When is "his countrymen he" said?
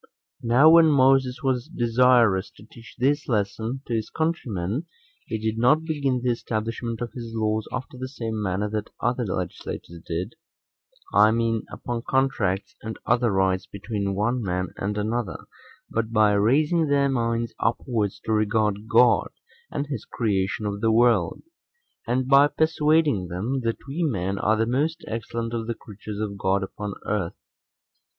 3.93-5.37